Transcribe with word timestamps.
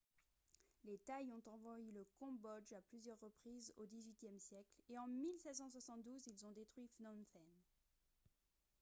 les 0.83 0.97
thaïs 0.97 1.29
ont 1.31 1.43
envahi 1.47 1.91
le 1.91 2.07
cambodge 2.17 2.73
à 2.73 2.81
plusieurs 2.81 3.19
reprises 3.19 3.71
au 3.77 3.85
xviiie 3.85 4.39
siècle 4.39 4.81
et 4.89 4.97
en 4.97 5.05
1772 5.05 6.25
ils 6.25 6.43
ont 6.43 6.51
détruit 6.53 6.87
phnom 6.97 7.23
phen 7.31 7.47